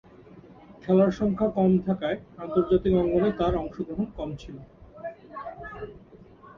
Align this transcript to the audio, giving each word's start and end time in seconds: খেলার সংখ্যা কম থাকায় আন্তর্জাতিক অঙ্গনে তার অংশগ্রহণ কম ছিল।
খেলার 0.81 1.11
সংখ্যা 1.11 1.47
কম 1.57 1.71
থাকায় 1.85 2.17
আন্তর্জাতিক 2.37 2.93
অঙ্গনে 2.95 3.29
তার 3.39 3.53
অংশগ্রহণ 3.55 4.07
কম 4.17 4.29
ছিল। 4.35 4.55